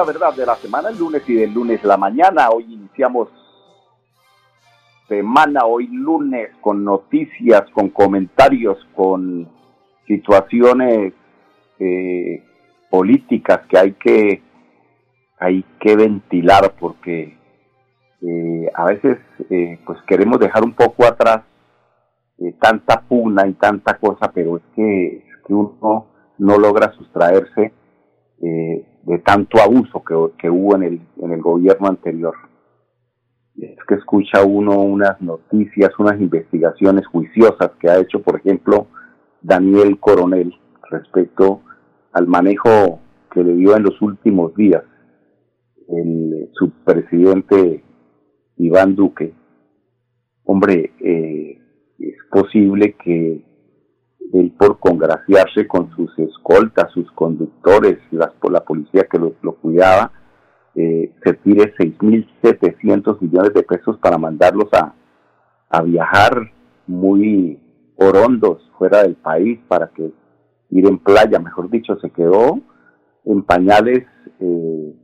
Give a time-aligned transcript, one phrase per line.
[0.00, 2.48] Verdad de la semana, el lunes y del lunes la mañana.
[2.48, 3.28] Hoy iniciamos
[5.06, 9.48] semana, hoy lunes, con noticias, con comentarios, con
[10.06, 11.12] situaciones
[11.78, 12.42] eh,
[12.90, 14.42] políticas que hay que
[15.38, 17.36] hay que ventilar porque
[18.22, 19.18] eh, a veces
[19.50, 21.42] eh, pues queremos dejar un poco atrás
[22.60, 26.06] tanta pugna y tanta cosa, pero es que, uno
[26.38, 27.72] no logra sustraerse
[29.02, 32.34] de tanto abuso que, que, hubo en el, en el gobierno anterior.
[33.58, 38.86] Es que escucha uno unas noticias, unas investigaciones juiciosas que ha hecho, por ejemplo,
[39.42, 40.54] Daniel Coronel
[40.90, 41.60] respecto
[42.12, 44.84] al manejo que le dio en los últimos días
[45.88, 47.82] el subpresidente
[48.56, 49.34] Iván Duque.
[50.44, 51.58] Hombre, eh,
[51.98, 53.44] es posible que
[54.32, 60.12] él por congraciarse con sus escoltas, sus conductores, las, la policía que lo, cuidaba,
[60.74, 64.94] eh, se tire 6.700 millones de pesos para mandarlos a,
[65.68, 66.50] a viajar
[66.86, 67.60] muy
[67.96, 70.12] orondos fuera del país para que
[70.70, 72.60] ir en playa, mejor dicho, se quedó
[73.24, 74.06] en pañales
[74.40, 74.94] eh,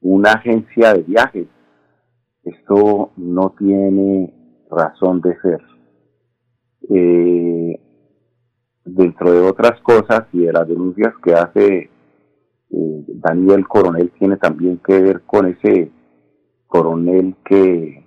[0.00, 1.46] una agencia de viajes.
[2.44, 4.34] Esto no tiene
[4.70, 5.60] razón de ser.
[6.88, 7.80] Eh,
[8.94, 11.90] dentro de otras cosas y de las denuncias que hace
[12.70, 15.90] eh, Daniel Coronel, tiene también que ver con ese
[16.66, 18.06] coronel que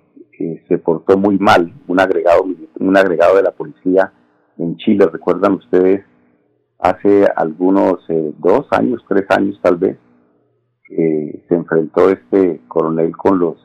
[0.68, 2.44] se portó muy mal, un agregado,
[2.80, 4.12] un agregado de la policía
[4.58, 6.04] en Chile, recuerdan ustedes,
[6.78, 9.98] hace algunos eh, dos años, tres años tal vez,
[10.86, 13.56] se enfrentó este coronel con los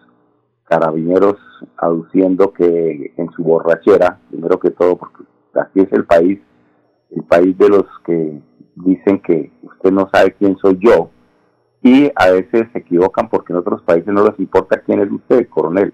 [0.64, 1.36] carabineros
[1.78, 5.24] aduciendo que en su borrachera, primero que todo, porque
[5.56, 6.40] así es el país,
[7.12, 8.42] el país de los que
[8.76, 11.12] dicen que usted no sabe quién soy yo
[11.82, 15.48] y a veces se equivocan porque en otros países no les importa quién es usted,
[15.48, 15.94] coronel.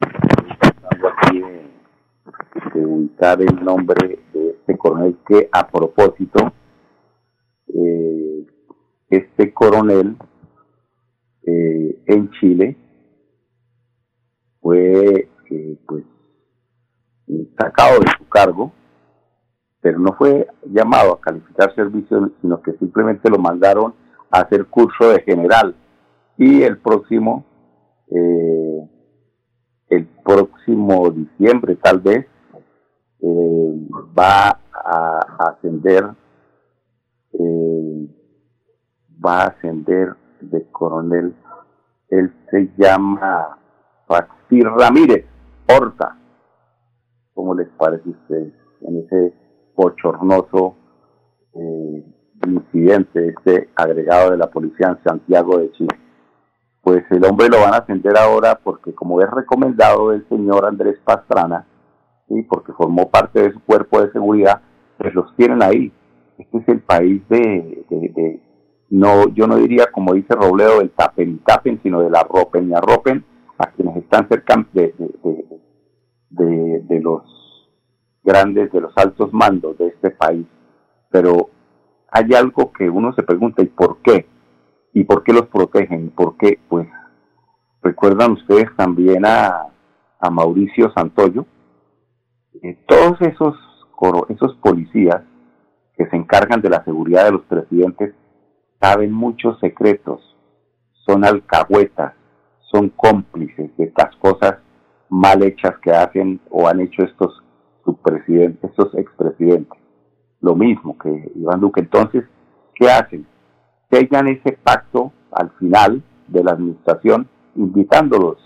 [0.00, 1.40] Aquí
[2.74, 6.52] de, ubicar el nombre de este coronel que a propósito,
[7.68, 8.46] eh,
[9.10, 10.16] este coronel
[11.42, 12.76] eh, en Chile
[14.60, 16.04] fue eh, pues
[17.58, 18.72] sacado de su cargo
[19.86, 23.94] pero no fue llamado a calificar servicios, sino que simplemente lo mandaron
[24.32, 25.76] a hacer curso de general.
[26.36, 27.44] Y el próximo,
[28.08, 28.90] eh,
[29.90, 32.26] el próximo diciembre tal vez,
[33.20, 33.88] eh,
[34.18, 35.20] va a
[35.50, 36.04] ascender,
[37.34, 38.08] eh,
[39.24, 41.32] va a ascender de coronel,
[42.08, 43.56] él se llama
[44.08, 45.26] Faxir Ramírez
[45.68, 46.18] Horta.
[47.34, 49.45] ¿Cómo les parece a ustedes en ese
[49.76, 50.76] bochornoso
[51.54, 52.04] eh,
[52.46, 55.96] incidente, este agregado de la policía en Santiago de Chile.
[56.82, 60.98] Pues el hombre lo van a ascender ahora porque como es recomendado del señor Andrés
[61.04, 61.66] Pastrana,
[62.48, 64.60] porque formó parte de su cuerpo de seguridad,
[64.98, 65.92] pues los tienen ahí.
[66.38, 68.42] Este es el país de,
[68.90, 72.70] no, yo no diría como dice Robledo, del tapen y tapen, sino de la ropen
[72.70, 73.24] y arropen
[73.58, 74.94] a quienes están cerca de,
[76.30, 77.45] de, de los
[78.26, 80.46] grandes, de los altos mandos de este país.
[81.10, 81.48] Pero
[82.10, 84.26] hay algo que uno se pregunta, ¿y por qué?
[84.92, 86.10] ¿Y por qué los protegen?
[86.10, 86.58] ¿Por qué?
[86.68, 86.88] Pues
[87.82, 89.68] recuerdan ustedes también a,
[90.18, 91.46] a Mauricio Santoyo,
[92.62, 93.54] eh, todos esos,
[94.28, 95.22] esos policías
[95.96, 98.14] que se encargan de la seguridad de los presidentes
[98.80, 100.20] saben muchos secretos,
[101.06, 102.14] son alcahuetas,
[102.70, 104.58] son cómplices de estas cosas
[105.08, 107.42] mal hechas que hacen o han hecho estos
[107.86, 109.80] subpresidentes, estos expresidentes.
[110.42, 111.80] Lo mismo que Iván Duque.
[111.80, 112.24] Entonces,
[112.74, 113.26] ¿qué hacen?
[113.90, 118.36] Sellan ese pacto al final de la administración, invitándolos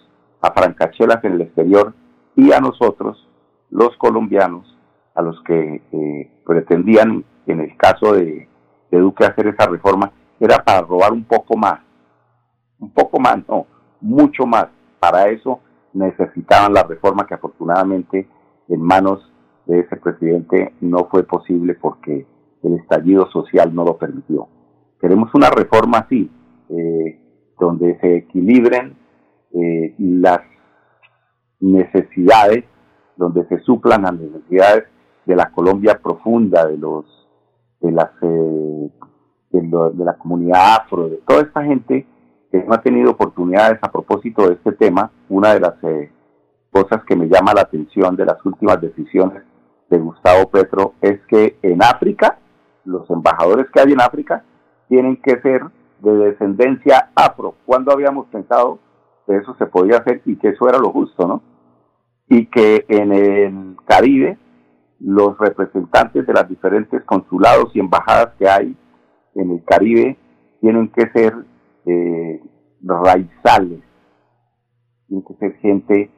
[0.40, 1.94] a francachelas en el exterior
[2.36, 3.28] y a nosotros,
[3.70, 4.78] los colombianos,
[5.14, 8.48] a los que eh, pretendían, en el caso de,
[8.90, 11.80] de Duque, hacer esa reforma, era para robar un poco más.
[12.78, 13.66] Un poco más, no,
[14.00, 14.68] mucho más.
[14.98, 15.60] Para eso
[15.92, 18.28] necesitaban la reforma que afortunadamente
[18.68, 19.29] en manos
[19.70, 22.26] de ese presidente no fue posible porque
[22.62, 24.48] el estallido social no lo permitió.
[25.00, 26.28] Queremos una reforma así,
[26.68, 27.20] eh,
[27.58, 28.96] donde se equilibren
[29.52, 30.40] eh, las
[31.60, 32.64] necesidades,
[33.16, 34.84] donde se suplan las necesidades
[35.24, 37.04] de la Colombia profunda, de los
[37.80, 38.90] de las eh,
[39.52, 42.06] de, la comunidad afro, de toda esta gente
[42.50, 45.12] que no ha tenido oportunidades a propósito de este tema.
[45.28, 45.74] Una de las
[46.70, 49.44] cosas que me llama la atención de las últimas decisiones
[49.90, 52.38] de Gustavo Petro es que en África,
[52.84, 54.44] los embajadores que hay en África
[54.88, 55.62] tienen que ser
[56.00, 57.56] de descendencia afro.
[57.66, 58.78] cuando habíamos pensado
[59.26, 61.42] que eso se podía hacer y que eso era lo justo, no?
[62.28, 64.38] Y que en el Caribe
[65.00, 68.76] los representantes de los diferentes consulados y embajadas que hay
[69.34, 70.16] en el Caribe
[70.60, 71.34] tienen que ser
[71.86, 72.40] eh,
[72.82, 73.80] raizales,
[75.08, 76.10] tienen que ser gente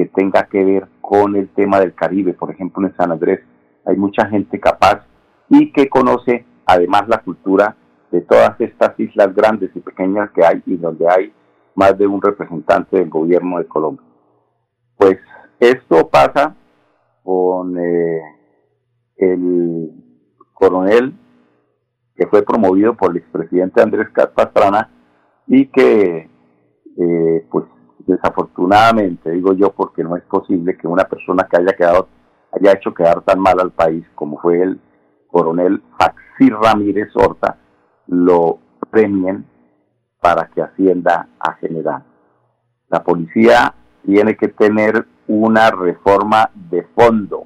[0.00, 2.32] que tenga que ver con el tema del Caribe.
[2.32, 3.40] Por ejemplo, en San Andrés
[3.84, 5.04] hay mucha gente capaz
[5.50, 7.76] y que conoce además la cultura
[8.10, 11.34] de todas estas islas grandes y pequeñas que hay y donde hay
[11.74, 14.06] más de un representante del gobierno de Colombia.
[14.96, 15.18] Pues
[15.58, 16.56] esto pasa
[17.22, 18.22] con eh,
[19.18, 19.90] el
[20.54, 21.12] coronel
[22.16, 24.88] que fue promovido por el expresidente Andrés Pastrana
[25.46, 26.30] y que
[26.96, 27.66] eh, pues
[28.06, 32.08] desafortunadamente, digo yo, porque no es posible que una persona que haya quedado,
[32.52, 34.80] haya hecho quedar tan mal al país como fue el
[35.28, 37.58] coronel Faxir Ramírez Horta,
[38.06, 38.58] lo
[38.90, 39.46] premien
[40.20, 42.04] para que ascienda a general.
[42.88, 43.74] La policía
[44.04, 47.44] tiene que tener una reforma de fondo,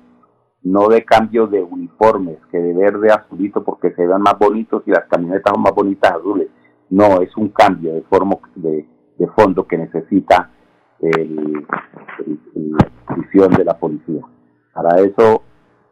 [0.63, 4.83] no de cambio de uniformes, que de verde a azulito porque se vean más bonitos
[4.87, 6.49] y las camionetas son más bonitas azules.
[6.89, 8.87] No, es un cambio de, forma, de,
[9.19, 10.51] de fondo que necesita
[11.01, 11.67] el,
[12.55, 14.23] la visión de la policía.
[14.73, 15.43] Para eso,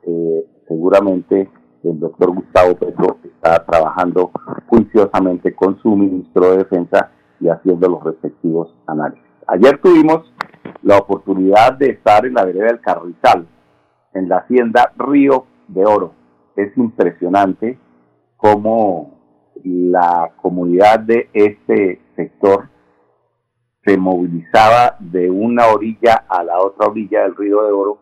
[0.03, 1.51] eh, seguramente
[1.85, 4.31] el doctor Gustavo Petro está trabajando
[4.69, 7.11] juiciosamente con su ministro de Defensa
[7.41, 9.25] y haciendo los respectivos análisis.
[9.49, 10.33] Ayer tuvimos
[10.83, 13.47] la oportunidad de estar en la vereda del Carrizal,
[14.15, 16.13] en la hacienda Río de Oro.
[16.57, 17.79] Es impresionante
[18.37, 19.19] cómo
[19.65, 22.69] la comunidad de este sector
[23.85, 27.99] se movilizaba de una orilla a la otra orilla del río de Oro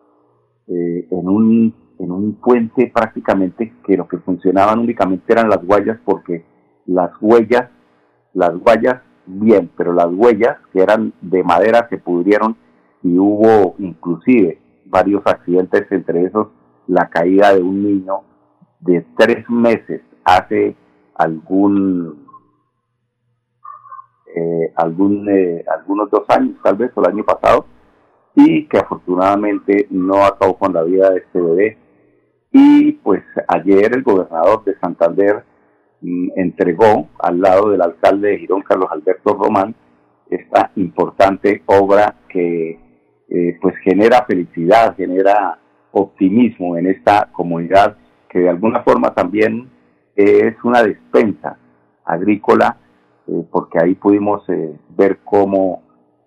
[0.67, 5.99] eh, en, un, en un puente prácticamente que lo que funcionaban únicamente eran las huellas
[6.05, 6.45] porque
[6.85, 7.69] las huellas,
[8.33, 12.55] las huellas bien, pero las huellas que eran de madera se pudrieron
[13.03, 16.47] y hubo inclusive varios accidentes, entre esos
[16.87, 18.21] la caída de un niño
[18.81, 20.75] de tres meses hace
[21.15, 22.20] algún
[24.35, 27.65] eh, algún, eh, algunos dos años, tal vez, o el año pasado,
[28.35, 31.77] y que afortunadamente no acabó con la vida de este bebé.
[32.51, 35.43] Y pues ayer el gobernador de Santander
[36.01, 39.75] mm, entregó al lado del alcalde de Girón, Carlos Alberto Román,
[40.29, 42.79] esta importante obra que
[43.29, 45.59] eh, pues genera felicidad, genera
[45.91, 47.97] optimismo en esta comunidad
[48.29, 49.69] que de alguna forma también
[50.15, 51.57] es una despensa
[52.05, 52.77] agrícola
[53.31, 55.83] eh, porque ahí pudimos eh, ver cómo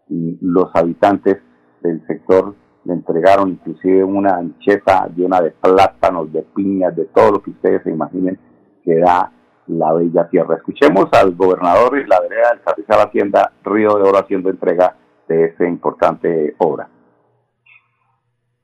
[0.08, 1.38] los habitantes
[1.82, 7.42] del sector le entregaron inclusive una ancheta llena de plátanos, de piñas, de todo lo
[7.42, 8.38] que ustedes se imaginen
[8.82, 9.30] que da
[9.66, 10.56] la bella tierra.
[10.56, 14.96] Escuchemos al gobernador y la vereda del Carrizal Hacienda Río de Oro haciendo entrega
[15.28, 16.88] de esta importante obra.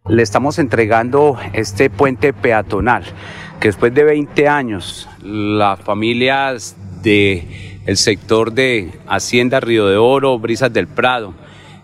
[0.08, 3.04] Le estamos entregando este puente peatonal
[3.60, 10.38] que después de 20 años las familias de el sector de Hacienda Río de Oro,
[10.38, 11.34] Brisas del Prado,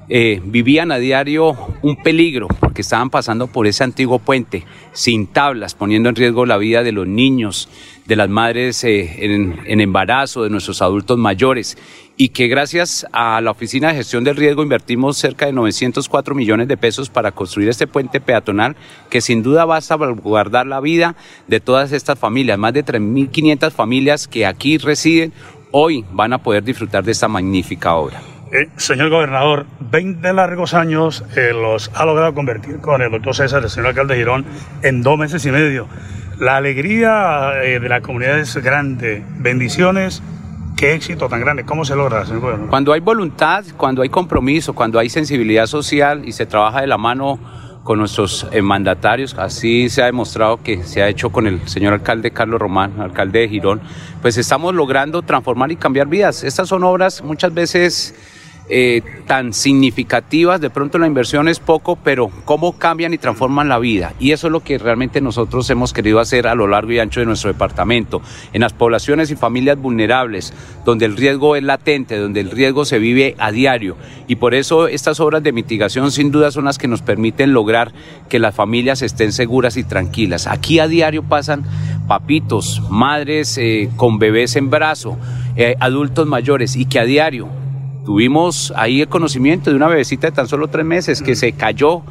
[0.08, 5.74] eh, vivían a diario un peligro porque estaban pasando por ese antiguo puente sin tablas,
[5.74, 7.68] poniendo en riesgo la vida de los niños,
[8.06, 11.76] de las madres eh, en, embarazo, de nuestros adultos mayores.
[12.16, 16.68] Y que gracias a la Oficina de Gestión del Riesgo invertimos cerca de 904 millones
[16.68, 18.76] de pesos para construir este puente peatonal
[19.10, 21.16] que sin duda va a salvaguardar la vida
[21.48, 25.32] de todas estas familias, más de 3.500 familias que aquí residen,
[25.78, 28.18] hoy van a poder disfrutar de esta magnífica obra.
[28.50, 33.62] Eh, señor gobernador, 20 largos años eh, los ha logrado convertir con el doctor César,
[33.62, 34.46] el señor alcalde de Girón,
[34.82, 35.86] en dos meses y medio.
[36.38, 39.22] La alegría eh, de la comunidad es grande.
[39.36, 40.22] Bendiciones.
[40.78, 41.64] Qué éxito tan grande.
[41.64, 42.70] ¿Cómo se logra, señor gobernador?
[42.70, 46.96] Cuando hay voluntad, cuando hay compromiso, cuando hay sensibilidad social y se trabaja de la
[46.96, 47.38] mano
[47.86, 52.32] con nuestros mandatarios, así se ha demostrado que se ha hecho con el señor alcalde
[52.32, 53.80] Carlos Román, alcalde de Girón,
[54.20, 56.42] pues estamos logrando transformar y cambiar vidas.
[56.42, 58.12] Estas son obras muchas veces
[58.68, 63.78] eh, tan significativas, de pronto la inversión es poco, pero cómo cambian y transforman la
[63.78, 64.14] vida.
[64.18, 67.20] Y eso es lo que realmente nosotros hemos querido hacer a lo largo y ancho
[67.20, 70.52] de nuestro departamento, en las poblaciones y familias vulnerables,
[70.84, 73.96] donde el riesgo es latente, donde el riesgo se vive a diario.
[74.26, 77.92] Y por eso estas obras de mitigación sin duda son las que nos permiten lograr
[78.28, 80.46] que las familias estén seguras y tranquilas.
[80.46, 81.64] Aquí a diario pasan
[82.08, 85.18] papitos, madres eh, con bebés en brazo,
[85.56, 87.48] eh, adultos mayores y que a diario
[88.06, 92.02] Tuvimos ahí el conocimiento de una bebecita de tan solo tres meses que se cayó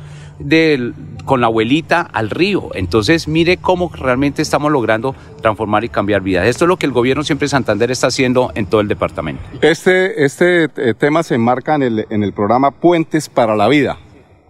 [1.24, 2.70] con la abuelita al río.
[2.74, 6.48] Entonces, mire cómo realmente estamos logrando transformar y cambiar vidas.
[6.48, 9.42] Esto es lo que el gobierno siempre de Santander está haciendo en todo el departamento.
[9.62, 13.98] Este, este eh, tema se enmarca en el, en el programa Puentes para la Vida.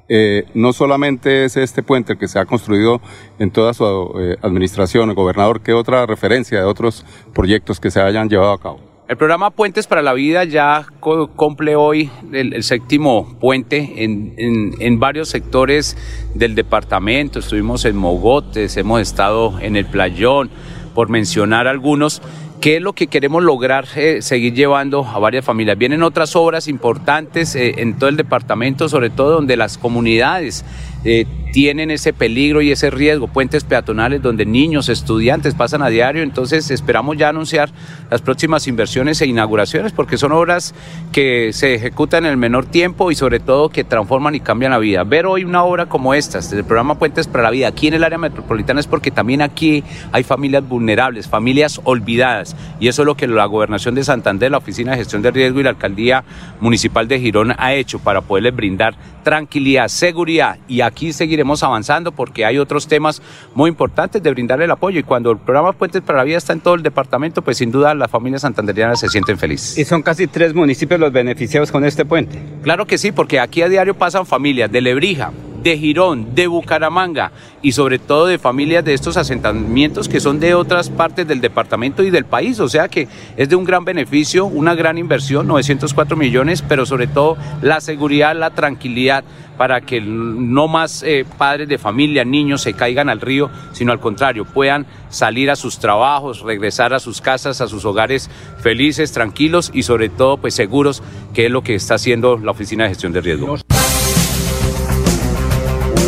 [0.09, 3.01] Eh, no solamente es este puente que se ha construido
[3.37, 3.83] en toda su
[4.19, 8.59] eh, administración, el gobernador, ¿qué otra referencia de otros proyectos que se hayan llevado a
[8.59, 8.94] cabo?
[9.07, 14.33] El programa Puentes para la Vida ya cumple hoy el, séptimo puente en,
[14.79, 15.95] en, varios sectores
[16.33, 17.37] del departamento.
[17.37, 20.49] Estuvimos en Mogotes, hemos estado en el Playón,
[20.95, 22.23] por mencionar algunos.
[22.61, 25.77] ¿Qué es lo que queremos lograr eh, seguir llevando a varias familias?
[25.77, 30.65] Vienen otras obras importantes eh, en todo el departamento, sobre todo donde las comunidades
[31.05, 36.21] eh, tienen ese peligro y ese riesgo, puentes peatonales donde niños, estudiantes pasan a diario,
[36.21, 37.69] entonces esperamos ya anunciar
[38.11, 40.75] las próximas inversiones e inauguraciones porque son obras
[41.13, 44.79] que se ejecutan en el menor tiempo y sobre todo que transforman y cambian la
[44.79, 45.05] vida.
[45.05, 48.03] Ver hoy una obra como esta, del programa Puentes para la Vida, aquí en el
[48.03, 49.81] área metropolitana es porque también aquí
[50.11, 54.57] hay familias vulnerables, familias olvidadas y eso es lo que la Gobernación de Santander, la
[54.57, 56.25] Oficina de Gestión de Riesgo y la Alcaldía
[56.59, 62.45] Municipal de Girón ha hecho para poderles brindar tranquilidad, seguridad y aquí seguiremos avanzando porque
[62.45, 63.21] hay otros temas
[63.53, 66.53] muy importantes de brindarle el apoyo y cuando el programa Puentes para la Vida está
[66.53, 69.77] en todo el departamento, pues sin duda las familias santanderianas se sienten felices.
[69.77, 72.39] ¿Y son casi tres municipios los beneficiados con este puente?
[72.63, 75.33] Claro que sí, porque aquí a diario pasan familias de Lebrija,
[75.65, 77.31] de Girón, de Bucaramanga
[77.63, 82.03] y sobre todo de familias de estos asentamientos que son de otras partes del departamento
[82.03, 82.59] y del país.
[82.59, 87.07] O sea que es de un gran beneficio, una gran inversión, 904 millones, pero sobre
[87.07, 89.23] todo la seguridad, la tranquilidad
[89.57, 93.99] para que no más eh, padres de familia, niños se caigan al río, sino al
[93.99, 98.29] contrario, puedan salir a sus trabajos, regresar a sus casas, a sus hogares
[98.59, 101.01] felices, tranquilos y sobre todo pues seguros,
[101.33, 103.57] que es lo que está haciendo la Oficina de Gestión de Riesgo.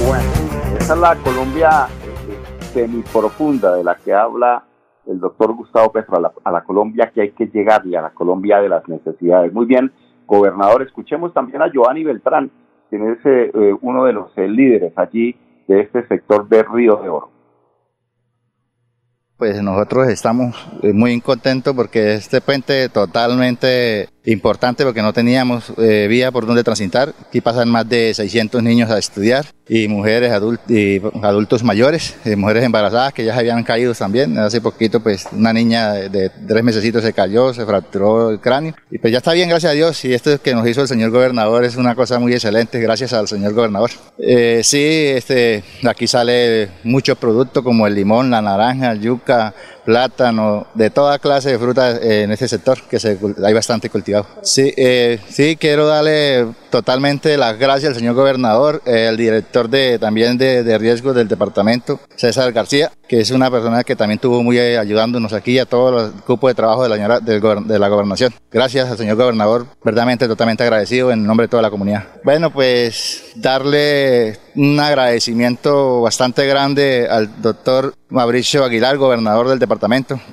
[0.07, 1.87] Esa es la Colombia
[2.29, 4.63] eh, semiprofunda de la que habla
[5.05, 8.69] el doctor Gustavo Petro, a la, Colombia que hay que llegarle, a la Colombia de
[8.69, 9.51] las necesidades.
[9.51, 9.91] Muy bien,
[10.25, 12.49] gobernador, escuchemos también a Giovanni Beltrán,
[12.89, 15.35] quien es eh, eh, uno de los líderes allí
[15.67, 17.29] de este sector de Río de Oro.
[19.35, 20.55] Pues nosotros estamos
[20.93, 27.13] muy contentos porque este puente totalmente importante porque no teníamos eh, vía por donde transitar.
[27.27, 30.31] Aquí pasan más de 600 niños a estudiar y mujeres
[30.69, 34.37] y adultos mayores, y mujeres embarazadas que ya se habían caído también.
[34.37, 38.97] Hace poquito pues una niña de, tres mesecitos se cayó, se fracturó el cráneo y
[38.97, 40.03] pues ya está bien, gracias a Dios.
[40.05, 43.27] Y esto que nos hizo el señor gobernador es una cosa muy excelente, gracias al
[43.27, 43.91] señor gobernador.
[44.17, 49.53] Eh, sí, este, aquí sale mucho producto como el limón, la naranja, el yuca,
[49.87, 54.27] plátano, de toda clase de frutas en este sector que se, hay bastante cultivado.
[54.41, 60.37] Sí, eh, sí, quiero darle totalmente las gracias al señor gobernador, el director de, también
[60.37, 64.59] de, de riesgos del departamento, César García, que es una persona que también estuvo muy
[64.59, 68.33] eh, ayudándonos aquí a todo el grupo de trabajo de la, de la gobernación.
[68.51, 72.03] Gracias al señor gobernador, verdaderamente totalmente agradecido en nombre de toda la comunidad.
[72.25, 79.76] Bueno, pues darle un agradecimiento bastante grande al doctor Mauricio Aguilar, gobernador del departamento,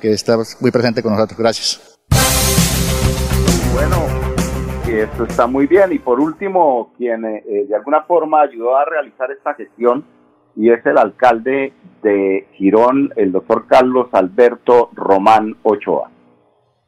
[0.01, 1.37] que está muy presente con nosotros.
[1.37, 1.97] Gracias.
[3.73, 4.05] Bueno,
[5.01, 5.91] esto está muy bien.
[5.91, 10.05] Y por último, quien eh, eh, de alguna forma ayudó a realizar esta gestión
[10.55, 16.09] y es el alcalde de Girón, el doctor Carlos Alberto Román Ochoa.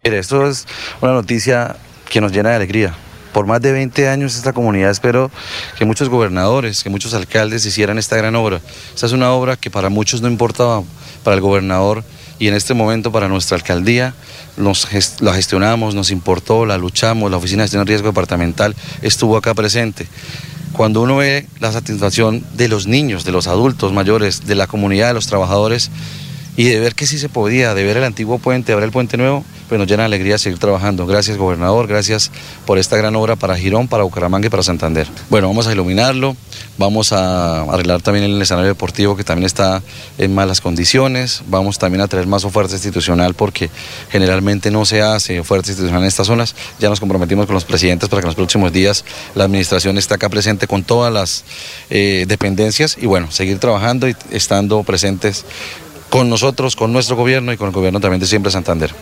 [0.03, 0.65] Mire, esto es
[1.01, 1.75] una noticia
[2.09, 2.93] que nos llena de alegría.
[3.33, 5.29] Por más de 20 años esta comunidad espero
[5.77, 8.61] que muchos gobernadores, que muchos alcaldes hicieran esta gran obra.
[8.93, 10.81] Esta es una obra que para muchos no importaba,
[11.23, 12.03] para el gobernador
[12.39, 14.13] y en este momento para nuestra alcaldía
[14.57, 14.87] nos
[15.21, 19.53] la gestionamos, nos importó, la luchamos, la Oficina de Gestión de Riesgo Departamental estuvo acá
[19.53, 20.07] presente.
[20.73, 25.07] Cuando uno ve la satisfacción de los niños, de los adultos mayores, de la comunidad,
[25.07, 25.89] de los trabajadores,
[26.57, 29.15] y de ver que sí se podía, de ver el antiguo puente, ver el puente
[29.15, 31.05] nuevo, pues nos llena de alegría seguir trabajando.
[31.05, 32.31] Gracias, gobernador, gracias
[32.65, 35.07] por esta gran obra para Girón, para Bucaramanga y para Santander.
[35.29, 36.35] Bueno, vamos a iluminarlo,
[36.79, 39.83] vamos a arreglar también el escenario deportivo que también está
[40.17, 43.69] en malas condiciones, vamos también a traer más oferta institucional porque
[44.09, 46.55] generalmente no se hace oferta institucional en estas zonas.
[46.79, 50.15] Ya nos comprometimos con los presidentes para que en los próximos días la administración esté
[50.15, 51.43] acá presente con todas las
[51.91, 55.45] eh, dependencias y bueno, seguir trabajando y estando presentes
[56.09, 58.93] con nosotros, con nuestro gobierno y con el gobierno también de siempre Santander.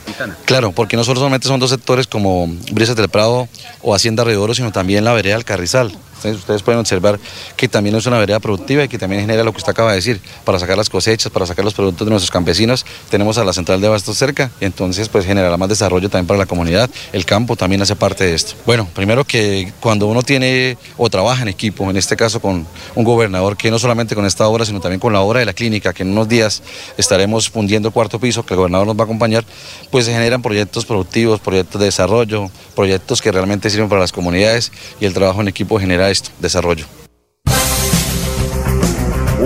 [0.46, 3.48] Claro, porque no solamente son dos sectores como Brisas del Prado
[3.82, 5.92] o Hacienda Redoro, sino también la vereda del Carrizal
[6.32, 7.20] ustedes pueden observar
[7.56, 9.98] que también es una vereda productiva y que también genera lo que usted acaba de
[9.98, 12.86] decir, para sacar las cosechas, para sacar los productos de nuestros campesinos.
[13.10, 16.38] Tenemos a la central de abastos cerca y entonces pues generará más desarrollo también para
[16.38, 16.90] la comunidad.
[17.14, 18.56] El campo también hace parte de esto.
[18.66, 22.66] Bueno, primero que cuando uno tiene o trabaja en equipo, en este caso con
[22.96, 25.54] un gobernador que no solamente con esta obra, sino también con la obra de la
[25.54, 26.62] clínica, que en unos días
[26.98, 29.46] estaremos fundiendo el cuarto piso, que el gobernador nos va a acompañar,
[29.92, 34.72] pues se generan proyectos productivos, proyectos de desarrollo, proyectos que realmente sirven para las comunidades
[35.00, 36.86] y el trabajo en equipo genera esto, desarrollo.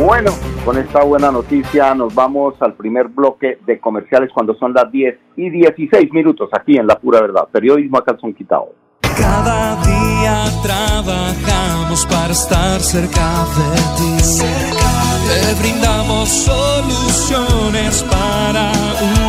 [0.05, 0.31] Bueno,
[0.63, 5.17] con esta buena noticia nos vamos al primer bloque de comerciales cuando son las 10
[5.35, 7.47] y 16 minutos aquí en La Pura Verdad.
[7.51, 8.73] Periodismo a calzón quitado.
[9.01, 14.09] Cada día trabajamos para estar cerca de ti.
[15.27, 18.71] Te brindamos soluciones para
[19.01, 19.28] un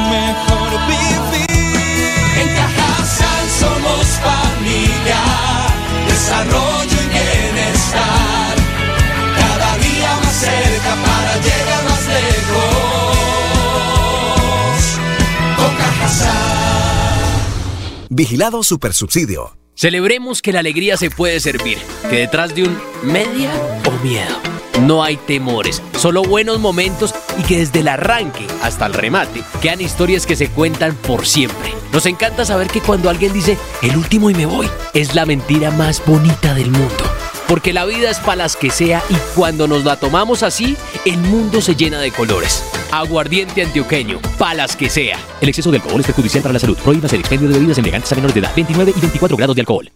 [18.09, 19.57] Vigilado Supersubsidio.
[19.75, 21.79] Celebremos que la alegría se puede servir,
[22.11, 23.51] que detrás de un media
[23.87, 24.37] o miedo
[24.83, 29.81] no hay temores, solo buenos momentos y que desde el arranque hasta el remate quedan
[29.81, 31.73] historias que se cuentan por siempre.
[31.93, 35.71] Nos encanta saber que cuando alguien dice el último y me voy, es la mentira
[35.71, 37.05] más bonita del mundo
[37.51, 41.17] porque la vida es para las que sea y cuando nos la tomamos así, el
[41.17, 42.63] mundo se llena de colores.
[42.93, 45.17] Aguardiente antioqueño, palas que sea.
[45.41, 46.77] El exceso de alcohol es perjudicial para la salud.
[46.85, 48.51] Prohíba el expendio de bebidas elegantes a menores de edad.
[48.55, 49.89] 29 y 24 grados de alcohol.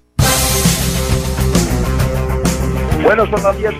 [3.02, 3.74] Bueno, son las 10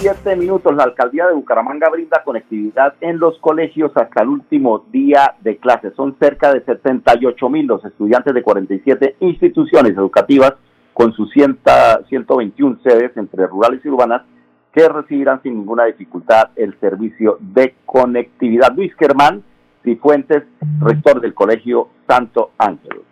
[0.00, 0.74] 17 minutos.
[0.74, 5.94] La alcaldía de Bucaramanga brinda conectividad en los colegios hasta el último día de clases.
[5.94, 10.54] Son cerca de 78 mil los estudiantes de 47 instituciones educativas
[10.92, 14.22] con sus 121 sedes entre rurales y urbanas
[14.74, 18.74] que recibirán sin ninguna dificultad el servicio de conectividad.
[18.74, 19.44] Luis Germán
[19.84, 20.42] Cifuentes,
[20.80, 23.03] rector del Colegio Santo Ángel.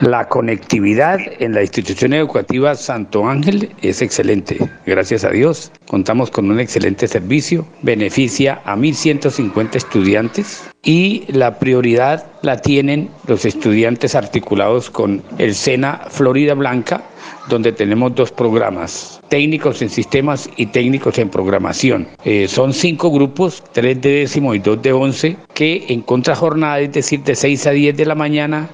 [0.00, 4.56] La conectividad en la institución educativa Santo Ángel es excelente,
[4.86, 5.72] gracias a Dios.
[5.88, 13.44] Contamos con un excelente servicio, beneficia a 1.150 estudiantes y la prioridad la tienen los
[13.44, 17.02] estudiantes articulados con el SENA Florida Blanca,
[17.48, 22.06] donde tenemos dos programas, técnicos en sistemas y técnicos en programación.
[22.24, 26.92] Eh, son cinco grupos, tres de décimo y dos de once, que en contrajornada, es
[26.92, 28.68] decir, de 6 a 10 de la mañana,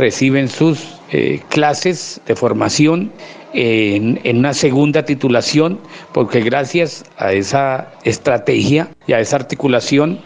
[0.00, 3.12] reciben sus eh, clases de formación
[3.52, 5.78] en, una segunda titulación,
[6.12, 10.20] porque gracias a esa estrategia y a esa articulación,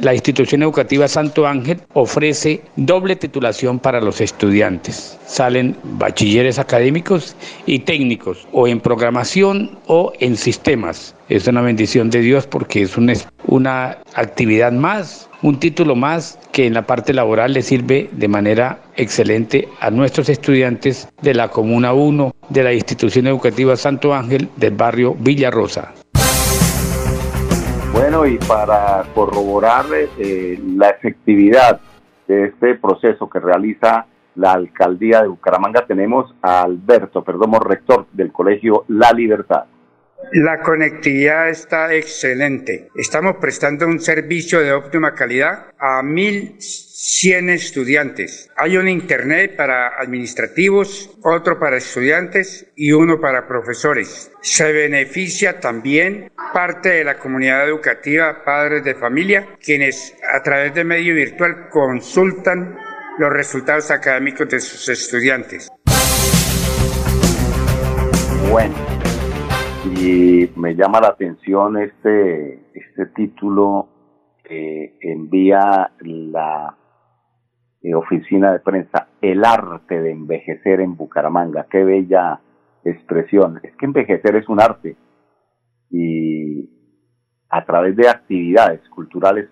[0.00, 5.18] la institución educativa Santo Ángel ofrece doble titulación para los estudiantes.
[5.26, 11.14] Salen bachilleres académicos y técnicos, o en programación o en sistemas.
[11.32, 16.74] Es una bendición de Dios porque es una, actividad más un título más que en
[16.74, 22.32] la parte laboral le sirve de manera excelente a nuestros estudiantes de la Comuna 1
[22.50, 25.94] de la institución educativa Santo Ángel del barrio Villa Rosa.
[27.94, 29.86] Bueno, y para corroborar
[30.18, 31.80] eh, la efectividad
[32.28, 38.32] de este proceso que realiza la alcaldía de Bucaramanga, tenemos a Alberto Perdomo, rector del
[38.32, 39.64] colegio La Libertad.
[40.30, 42.88] La conectividad está excelente.
[42.94, 48.48] Estamos prestando un servicio de óptima calidad a 1.100 estudiantes.
[48.56, 54.30] Hay un internet para administrativos, otro para estudiantes y uno para profesores.
[54.40, 60.84] Se beneficia también parte de la comunidad educativa, padres de familia, quienes a través de
[60.84, 62.78] medio virtual consultan
[63.18, 65.70] los resultados académicos de sus estudiantes.
[68.50, 68.91] Bueno,
[70.02, 73.88] y me llama la atención este, este título
[74.42, 76.76] que envía la
[77.82, 81.66] eh, oficina de prensa, El arte de envejecer en Bucaramanga.
[81.70, 82.40] Qué bella
[82.84, 83.60] expresión.
[83.62, 84.96] Es que envejecer es un arte
[85.88, 86.68] y
[87.48, 89.48] a través de actividades culturales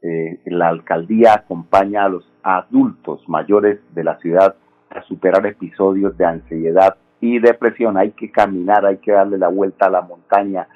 [0.00, 4.56] eh, la alcaldía acompaña a los adultos mayores de la ciudad
[4.88, 7.96] a superar episodios de ansiedad y depresión.
[7.96, 10.68] Hay que caminar, hay que darle la vuelta a la montaña,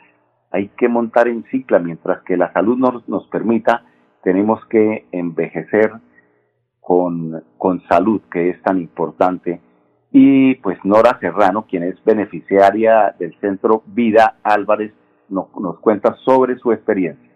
[0.51, 3.83] hay que montar en cicla mientras que la salud nos, nos permita,
[4.23, 5.93] tenemos que envejecer
[6.81, 9.61] con, con salud, que es tan importante.
[10.13, 14.95] Y pues Nora Serrano, quien es beneficiaria del Centro Vida Álvarez,
[15.29, 17.29] nos, nos cuenta sobre su experiencia.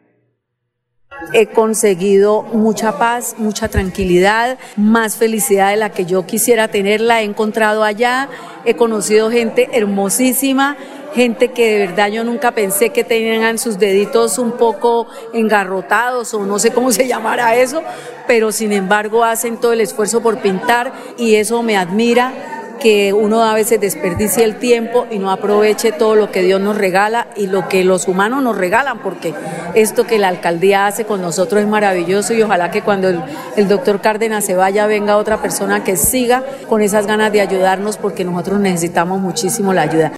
[1.33, 7.21] He conseguido mucha paz, mucha tranquilidad, más felicidad de la que yo quisiera tenerla.
[7.21, 8.29] He encontrado allá,
[8.65, 10.77] he conocido gente hermosísima,
[11.15, 16.47] gente que de verdad yo nunca pensé que tenían sus deditos un poco engarrotados o
[16.47, 17.83] no sé cómo se llamará eso,
[18.27, 23.45] pero sin embargo hacen todo el esfuerzo por pintar y eso me admira que uno
[23.45, 27.47] a veces desperdicie el tiempo y no aproveche todo lo que Dios nos regala y
[27.47, 29.35] lo que los humanos nos regalan, porque
[29.75, 33.09] esto que la alcaldía hace con nosotros es maravilloso y ojalá que cuando
[33.57, 37.97] el, doctor Cárdenas se vaya venga otra persona que siga con esas ganas de ayudarnos
[37.99, 40.13] porque nosotros necesitamos muchísimo la ayuda.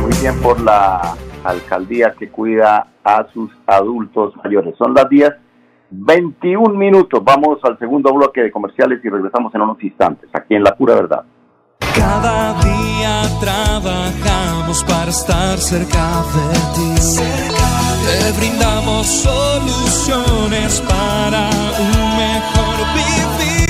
[0.00, 4.74] Muy bien por la alcaldía que cuida a sus adultos mayores.
[4.76, 5.30] Son las 10
[5.90, 7.22] 21 minutos.
[7.24, 10.94] Vamos al segundo bloque de comerciales y regresamos en unos instantes, aquí en La Pura
[10.94, 11.24] Verdad.
[11.94, 16.90] Cada día trabajamos para estar cerca de ti.
[18.06, 23.68] Te brindamos soluciones para un mejor vivir.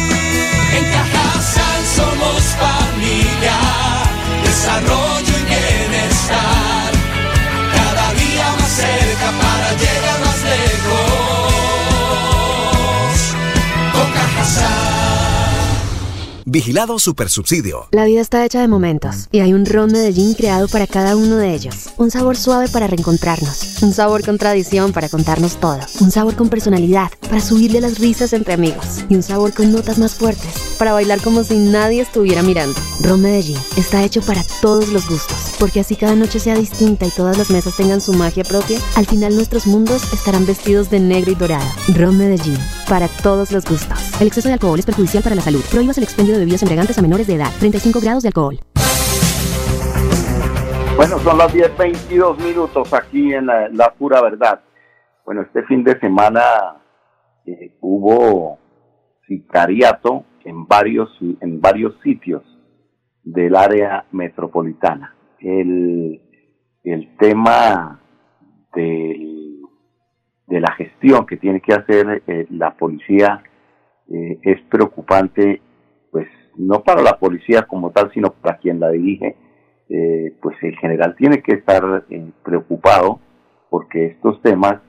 [0.76, 3.56] En Cajasal somos familia,
[4.44, 6.60] desarrollo y bienestar.
[16.52, 17.86] Vigilado Supersubsidio.
[17.92, 21.36] La vida está hecha de momentos y hay un ron Medellín creado para cada uno
[21.36, 21.90] de ellos.
[21.96, 26.48] Un sabor suave para reencontrarnos, un sabor con tradición para contarnos todo, un sabor con
[26.48, 30.94] personalidad para subirle las risas entre amigos y un sabor con notas más fuertes para
[30.94, 32.80] bailar como si nadie estuviera mirando.
[33.04, 37.10] Ron Medellín está hecho para todos los gustos, porque así cada noche sea distinta y
[37.10, 41.32] todas las mesas tengan su magia propia, al final nuestros mundos estarán vestidos de negro
[41.32, 41.66] y dorado.
[41.94, 42.56] Ron Medellín,
[42.88, 44.18] para todos los gustos.
[44.22, 45.62] El exceso de alcohol es perjudicial para la salud.
[45.70, 47.50] Prohíbas el expendio de bebidas embriagantes a menores de edad.
[47.58, 48.58] 35 grados de alcohol.
[50.96, 54.62] Bueno, son las 10, 22 minutos aquí en la, La Pura Verdad.
[55.26, 56.40] Bueno, este fin de semana
[57.44, 58.58] eh, hubo
[59.28, 62.42] sicariato en varios, en varios sitios
[63.22, 65.14] del área metropolitana.
[65.38, 66.20] El,
[66.85, 68.00] el tema
[68.74, 69.61] del,
[70.46, 73.42] de la gestión que tiene que hacer eh, la policía
[74.09, 75.62] eh, es preocupante,
[76.11, 76.26] pues
[76.57, 79.37] no para la policía como tal, sino para quien la dirige.
[79.88, 82.05] Eh, pues el general tiene que estar
[82.44, 83.18] preocupado
[83.70, 84.81] porque estos temas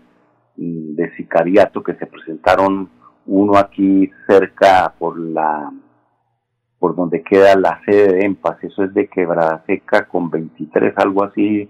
[0.58, 2.90] mm, de sicariato que se presentaron
[3.26, 5.72] uno aquí cerca por la
[6.80, 11.24] por donde queda la sede de EMPAS, eso es de Quebrada Seca con 23, algo
[11.24, 11.70] así,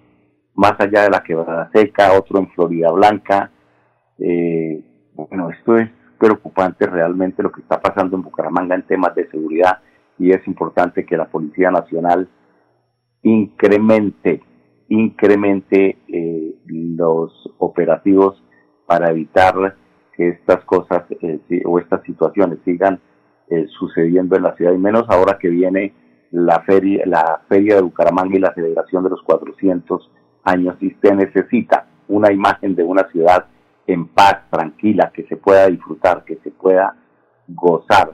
[0.54, 3.52] más allá de la Quebrada Seca, otro en Florida Blanca.
[4.18, 4.82] Eh,
[5.14, 9.80] bueno, esto es preocupante realmente lo que está pasando en Bucaramanga en temas de seguridad
[10.18, 12.30] y es importante que la Policía Nacional
[13.24, 14.42] incremente,
[14.88, 18.42] incremente eh, los operativos
[18.86, 19.76] para evitar
[20.16, 23.00] que estas cosas eh, o estas situaciones sigan
[23.50, 25.94] eh, sucediendo en la ciudad y menos ahora que viene
[26.32, 30.10] la feria, la feria de Bucaramanga y la celebración de los 400
[30.44, 33.46] años y se necesita una imagen de una ciudad
[33.88, 36.96] en paz, tranquila, que se pueda disfrutar, que se pueda
[37.48, 38.14] gozar,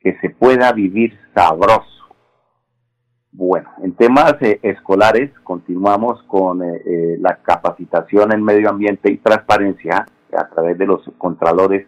[0.00, 1.98] que se pueda vivir sabroso.
[3.32, 9.18] Bueno, en temas eh, escolares continuamos con eh, eh, la capacitación en medio ambiente y
[9.18, 11.86] transparencia a través de los contralores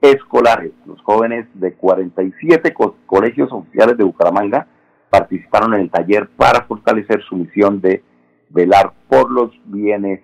[0.00, 0.72] escolares.
[0.86, 4.66] Los jóvenes de 47 co- colegios oficiales de Bucaramanga
[5.10, 8.02] participaron en el taller para fortalecer su misión de
[8.50, 10.20] velar por los bienes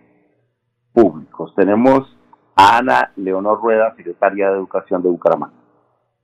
[0.93, 1.53] públicos.
[1.57, 2.17] Tenemos
[2.57, 5.55] a Ana Leonor Rueda, secretaria de Educación de Bucaramanga.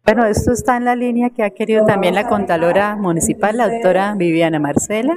[0.07, 4.15] Bueno, esto está en la línea que ha querido también la Contralora Municipal, la doctora
[4.17, 5.17] Viviana Marcela,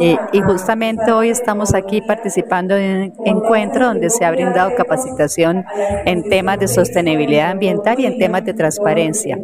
[0.00, 5.66] y justamente hoy estamos aquí participando en un encuentro donde se ha brindado capacitación
[6.06, 9.38] en temas de sostenibilidad ambiental y en temas de transparencia.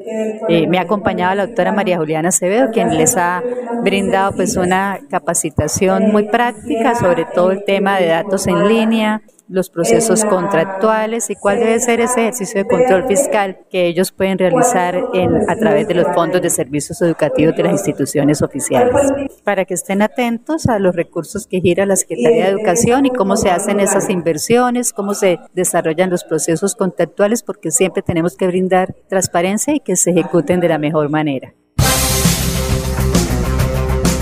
[0.48, 3.42] me ha acompañado la doctora María Juliana Acevedo, quien les ha
[3.82, 9.70] brindado pues una capacitación muy práctica sobre todo el tema de datos en línea, los
[9.70, 15.02] procesos contractuales y cuál debe ser ese ejercicio de control fiscal que ellos pueden realizar
[15.48, 18.94] a través de los fondos de servicios educativos de las instituciones oficiales.
[19.44, 23.36] Para que estén atentos a los recursos que gira la Secretaría de Educación y cómo
[23.36, 28.94] se hacen esas inversiones, cómo se desarrollan los procesos contractuales, porque siempre tenemos que brindar
[29.08, 31.54] transparencia y que se ejecuten de la mejor manera.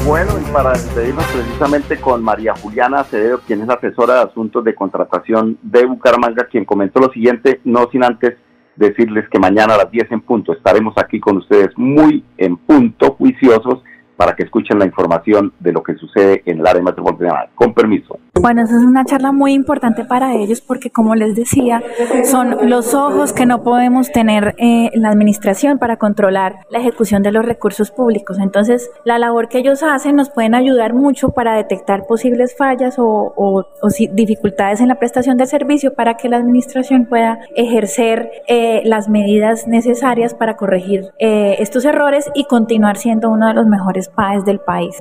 [0.06, 4.72] Bueno, y para despedirnos precisamente con María Juliana Acevedo, quien es asesora de asuntos de
[4.72, 8.36] contratación de Bucaramanga, quien comentó lo siguiente, no sin antes
[8.76, 13.14] decirles que mañana a las 10 en punto estaremos aquí con ustedes muy en punto,
[13.14, 13.82] juiciosos,
[14.16, 17.46] para que escuchen la información de lo que sucede en el área metropolitana.
[17.54, 18.18] Con permiso.
[18.40, 21.82] Bueno, esa es una charla muy importante para ellos porque, como les decía,
[22.24, 27.22] son los ojos que no podemos tener eh, en la administración para controlar la ejecución
[27.22, 28.38] de los recursos públicos.
[28.38, 33.66] Entonces, la labor que ellos hacen nos pueden ayudar mucho para detectar posibles fallas o,
[34.12, 39.66] dificultades en la prestación del servicio para que la administración pueda ejercer eh, las medidas
[39.66, 44.60] necesarias para corregir eh, estos errores y continuar siendo uno de los mejores países del
[44.60, 44.96] país.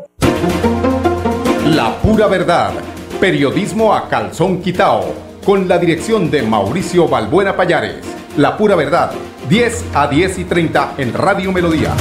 [1.65, 2.71] La pura verdad
[3.19, 5.13] Periodismo a calzón quitao,
[5.45, 8.05] con la dirección de Mauricio Balbuena Payares.
[8.35, 9.11] La pura verdad,
[9.47, 11.93] 10 a 10 y 30 en Radio Melodía.